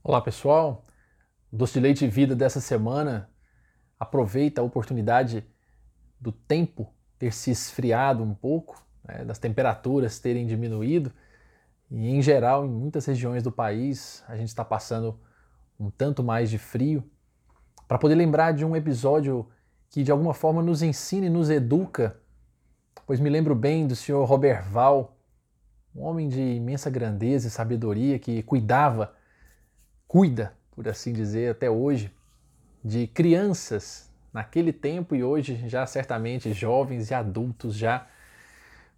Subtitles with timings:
[0.00, 0.86] Olá pessoal,
[1.52, 3.28] Doce de Leite Vida dessa semana.
[3.98, 5.44] Aproveita a oportunidade
[6.20, 11.12] do tempo ter se esfriado um pouco, né, das temperaturas terem diminuído.
[11.90, 15.18] E em geral em muitas regiões do país a gente está passando
[15.78, 17.04] um tanto mais de frio.
[17.88, 19.48] Para poder lembrar de um episódio
[19.90, 22.16] que de alguma forma nos ensina e nos educa,
[23.04, 25.18] pois me lembro bem do senhor Robert Val,
[25.92, 29.17] um homem de imensa grandeza e sabedoria que cuidava
[30.08, 32.10] cuida, por assim dizer, até hoje,
[32.82, 38.06] de crianças naquele tempo e hoje já certamente jovens e adultos já,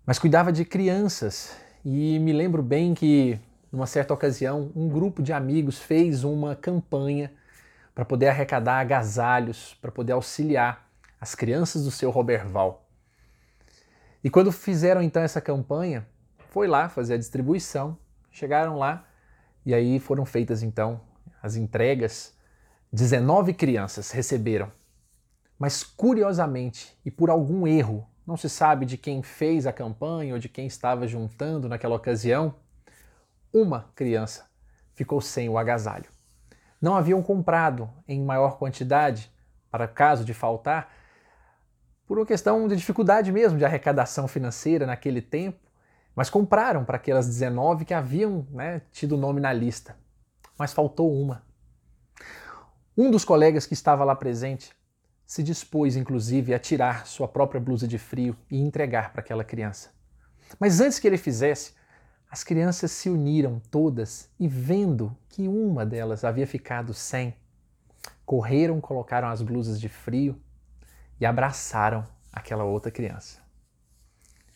[0.06, 3.38] mas cuidava de crianças e me lembro bem que
[3.72, 7.32] numa certa ocasião um grupo de amigos fez uma campanha
[7.94, 10.88] para poder arrecadar agasalhos, para poder auxiliar
[11.20, 12.86] as crianças do seu Roberval.
[14.22, 16.06] E quando fizeram então essa campanha,
[16.50, 17.96] foi lá fazer a distribuição,
[18.30, 19.06] chegaram lá
[19.64, 21.00] e aí foram feitas então
[21.42, 22.34] as entregas.
[22.92, 24.70] 19 crianças receberam.
[25.58, 30.40] Mas curiosamente e por algum erro, não se sabe de quem fez a campanha ou
[30.40, 32.54] de quem estava juntando naquela ocasião,
[33.52, 34.48] uma criança
[34.94, 36.08] ficou sem o agasalho.
[36.80, 39.30] Não haviam comprado em maior quantidade
[39.70, 40.92] para caso de faltar,
[42.06, 45.60] por uma questão de dificuldade mesmo de arrecadação financeira naquele tempo,
[46.14, 49.96] mas compraram para aquelas 19 que haviam né, tido nome na lista.
[50.60, 51.42] Mas faltou uma.
[52.94, 54.72] Um dos colegas que estava lá presente
[55.24, 59.88] se dispôs, inclusive, a tirar sua própria blusa de frio e entregar para aquela criança.
[60.58, 61.72] Mas antes que ele fizesse,
[62.30, 67.34] as crianças se uniram todas e, vendo que uma delas havia ficado sem,
[68.26, 70.38] correram, colocaram as blusas de frio
[71.18, 73.38] e abraçaram aquela outra criança.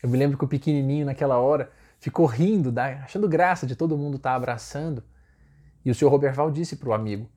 [0.02, 4.18] Eu me lembro que o pequenininho, naquela hora, ficou rindo, achando graça de todo mundo
[4.18, 5.02] estar tá abraçando.
[5.84, 7.28] E o senhor Roberval disse para o amigo: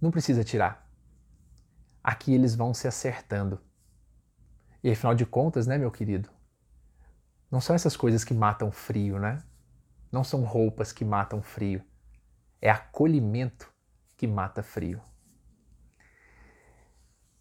[0.00, 0.88] Não precisa tirar.
[2.02, 3.60] Aqui eles vão se acertando.
[4.82, 6.28] E afinal de contas, né, meu querido?
[7.50, 9.38] Não são essas coisas que matam frio, né?
[10.10, 11.82] Não são roupas que matam frio.
[12.60, 13.72] É acolhimento
[14.16, 15.00] que mata frio.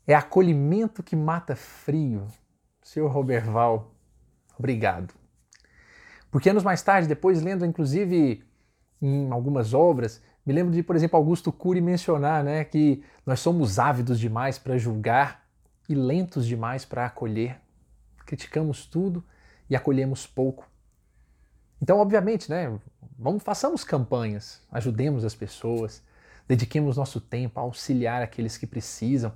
[0.06, 2.28] É acolhimento que mata frio.
[2.82, 3.96] Senhor Roberval,
[4.60, 5.14] Obrigado.
[6.30, 8.44] Porque anos mais tarde, depois lendo inclusive
[9.02, 13.80] em algumas obras, me lembro de, por exemplo, Augusto Cury mencionar né, que nós somos
[13.80, 15.46] ávidos demais para julgar
[15.88, 17.60] e lentos demais para acolher.
[18.26, 19.24] Criticamos tudo
[19.70, 20.68] e acolhemos pouco.
[21.82, 22.78] Então, obviamente, né,
[23.18, 26.04] vamos, façamos campanhas, ajudemos as pessoas,
[26.48, 29.32] dediquemos nosso tempo a auxiliar aqueles que precisam.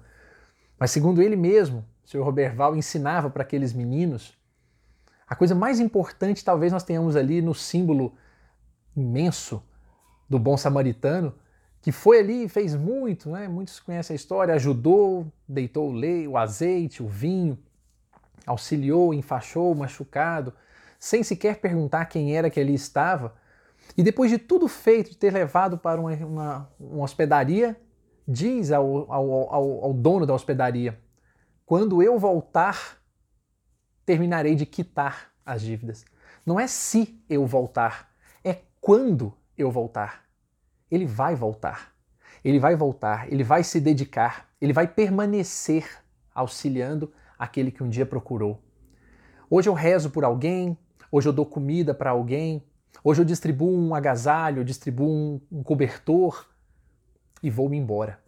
[0.78, 2.24] Mas, segundo ele mesmo, o Sr.
[2.24, 4.38] Roberval ensinava para aqueles meninos
[5.34, 8.14] a coisa mais importante talvez nós tenhamos ali no símbolo
[8.96, 9.64] imenso
[10.30, 11.34] do bom samaritano,
[11.82, 13.48] que foi ali e fez muito, né?
[13.48, 17.60] muitos conhecem a história, ajudou, deitou o, leite, o azeite, o vinho,
[18.46, 20.54] auxiliou, enfaixou o machucado,
[20.98, 23.36] sem sequer perguntar quem era que ali estava.
[23.98, 27.78] E depois de tudo feito, de ter levado para uma, uma, uma hospedaria,
[28.26, 30.98] diz ao, ao, ao, ao dono da hospedaria:
[31.66, 32.98] quando eu voltar,
[34.06, 36.06] terminarei de quitar as dívidas.
[36.46, 38.13] Não é se eu voltar,
[38.84, 40.26] quando eu voltar.
[40.92, 41.94] Ele vai voltar.
[42.44, 45.88] Ele vai voltar, ele vai se dedicar, ele vai permanecer
[46.36, 48.62] auxiliando aquele que um dia procurou.
[49.50, 50.78] Hoje eu rezo por alguém,
[51.10, 52.62] hoje eu dou comida para alguém,
[53.02, 56.46] hoje eu distribuo um agasalho, eu distribuo um, um cobertor
[57.42, 58.20] e vou-me embora.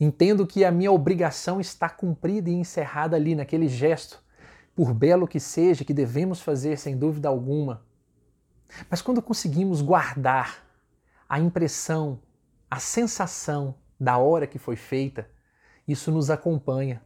[0.00, 4.20] Entendo que a minha obrigação está cumprida e encerrada ali naquele gesto
[4.74, 7.88] por belo que seja, que devemos fazer sem dúvida alguma.
[8.88, 10.64] Mas quando conseguimos guardar
[11.28, 12.20] a impressão,
[12.70, 15.28] a sensação da hora que foi feita,
[15.86, 17.02] isso nos acompanha,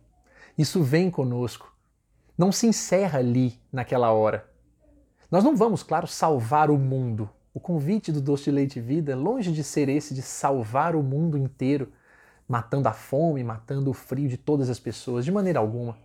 [0.57, 1.73] isso vem conosco.
[2.37, 4.49] Não se encerra ali naquela hora.
[5.31, 7.29] Nós não vamos, claro, salvar o mundo.
[7.53, 11.39] O convite do Doce de Leite Vida, longe de ser esse de salvar o mundo
[11.39, 11.93] inteiro,
[12.49, 15.97] matando a fome, matando o frio de todas as pessoas, de maneira alguma.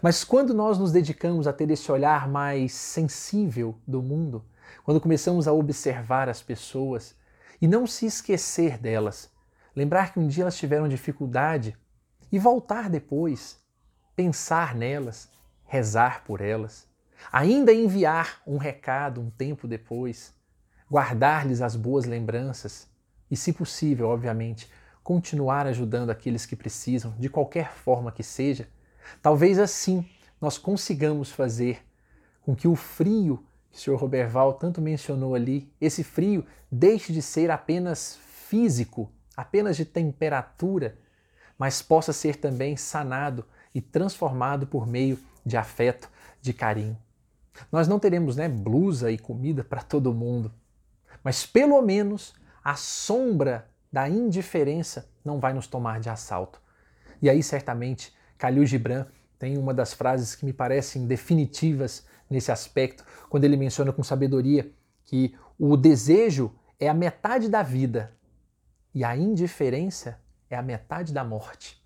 [0.00, 4.44] Mas quando nós nos dedicamos a ter esse olhar mais sensível do mundo,
[4.84, 7.14] quando começamos a observar as pessoas
[7.60, 9.30] e não se esquecer delas,
[9.74, 11.76] lembrar que um dia elas tiveram dificuldade
[12.30, 13.58] e voltar depois,
[14.16, 15.30] pensar nelas,
[15.64, 16.86] rezar por elas,
[17.32, 20.34] ainda enviar um recado um tempo depois,
[20.90, 22.88] guardar-lhes as boas lembranças
[23.30, 24.70] e, se possível, obviamente,
[25.02, 28.68] continuar ajudando aqueles que precisam, de qualquer forma que seja
[29.20, 30.06] Talvez assim
[30.40, 31.84] nós consigamos fazer
[32.42, 33.96] com que o frio que o Sr.
[33.96, 40.98] Roberval tanto mencionou ali, esse frio deixe de ser apenas físico, apenas de temperatura,
[41.58, 46.10] mas possa ser também sanado e transformado por meio de afeto,
[46.40, 46.98] de carinho.
[47.70, 50.52] Nós não teremos né, blusa e comida para todo mundo,
[51.24, 56.60] mas pelo menos a sombra da indiferença não vai nos tomar de assalto.
[57.20, 59.06] E aí, certamente, Khalil Gibran
[59.38, 64.72] tem uma das frases que me parecem definitivas nesse aspecto, quando ele menciona com sabedoria
[65.04, 68.12] que o desejo é a metade da vida
[68.94, 70.18] e a indiferença
[70.50, 71.80] é a metade da morte.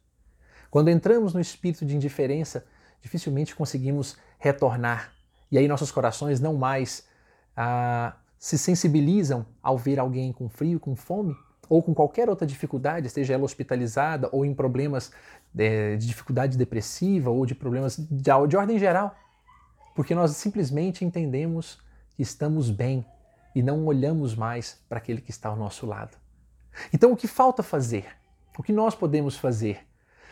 [0.70, 2.66] Quando entramos no espírito de indiferença,
[3.00, 5.12] dificilmente conseguimos retornar.
[5.50, 7.06] E aí nossos corações não mais
[7.56, 11.34] ah, se sensibilizam ao ver alguém com frio, com fome,
[11.68, 15.10] ou com qualquer outra dificuldade, seja ela hospitalizada ou em problemas
[15.52, 19.16] de, é, de dificuldade depressiva ou de problemas de, de ordem geral.
[19.96, 21.78] Porque nós simplesmente entendemos
[22.14, 23.04] que estamos bem
[23.54, 26.18] e não olhamos mais para aquele que está ao nosso lado.
[26.92, 28.06] Então, o que falta fazer?
[28.58, 29.80] O que nós podemos fazer?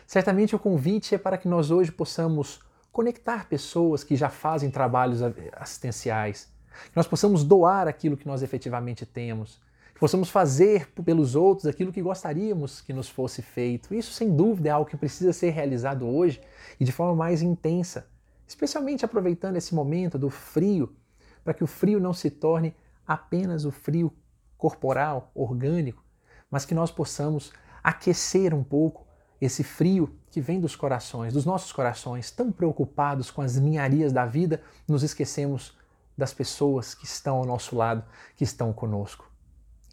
[0.05, 2.59] Certamente o convite é para que nós hoje possamos
[2.91, 5.21] conectar pessoas que já fazem trabalhos
[5.53, 6.47] assistenciais,
[6.91, 9.59] que nós possamos doar aquilo que nós efetivamente temos,
[9.95, 13.95] que possamos fazer pelos outros aquilo que gostaríamos que nos fosse feito.
[13.95, 16.39] Isso, sem dúvida, é algo que precisa ser realizado hoje
[16.79, 18.07] e de forma mais intensa,
[18.47, 20.95] especialmente aproveitando esse momento do frio,
[21.43, 22.75] para que o frio não se torne
[23.05, 24.11] apenas o frio
[24.57, 26.03] corporal, orgânico,
[26.49, 27.51] mas que nós possamos
[27.83, 29.05] aquecer um pouco
[29.39, 34.25] esse frio que vem dos corações, dos nossos corações, tão preocupados com as ninharias da
[34.25, 35.77] vida, nos esquecemos
[36.17, 38.03] das pessoas que estão ao nosso lado,
[38.35, 39.29] que estão conosco.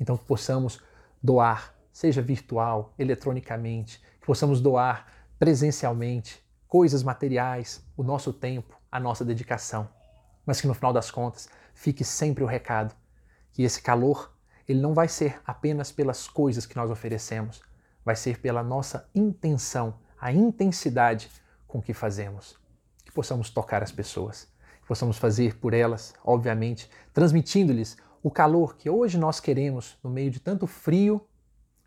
[0.00, 0.81] Então, que possamos
[1.22, 5.06] doar, seja virtual, eletronicamente, que possamos doar
[5.38, 9.86] presencialmente coisas materiais, o nosso tempo, a nossa dedicação.
[10.46, 12.94] Mas que no final das contas fique sempre o recado
[13.52, 14.34] que esse calor
[14.66, 17.60] ele não vai ser apenas pelas coisas que nós oferecemos,
[18.02, 21.30] vai ser pela nossa intenção, a intensidade
[21.69, 22.58] com que fazemos.
[23.04, 24.48] Que possamos tocar as pessoas,
[24.80, 30.30] que possamos fazer por elas, obviamente, transmitindo-lhes o calor que hoje nós queremos no meio
[30.30, 31.20] de tanto frio,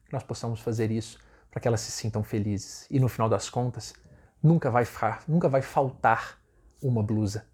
[0.06, 1.18] que nós possamos fazer isso
[1.50, 2.86] para que elas se sintam felizes.
[2.92, 3.96] E no final das contas,
[4.42, 4.86] nunca vai,
[5.28, 6.40] nunca vai faltar
[6.82, 7.48] uma blusa,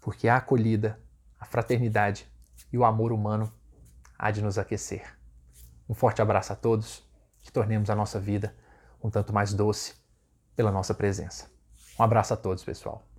[0.00, 1.00] porque a acolhida,
[1.38, 2.30] a fraternidade
[2.72, 3.52] e o amor humano
[4.18, 5.16] há de nos aquecer.
[5.88, 7.08] Um forte abraço a todos,
[7.40, 8.56] que tornemos a nossa vida
[9.02, 9.94] um tanto mais doce
[10.54, 11.50] pela nossa presença.
[11.98, 13.11] Um abraço a todos, pessoal.